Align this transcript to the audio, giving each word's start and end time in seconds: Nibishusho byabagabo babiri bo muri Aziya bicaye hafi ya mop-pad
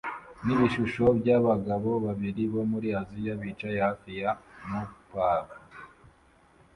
Nibishusho 0.45 1.03
byabagabo 1.19 1.91
babiri 2.05 2.41
bo 2.53 2.61
muri 2.71 2.87
Aziya 3.01 3.33
bicaye 3.41 3.77
hafi 3.85 4.09
ya 4.19 4.31
mop-pad 4.69 5.47